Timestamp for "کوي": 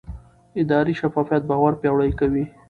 2.19-2.43